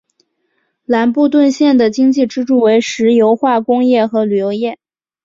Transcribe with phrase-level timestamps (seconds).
[0.85, 4.79] 兰布顿县的经济支柱为石油化工业和旅游业。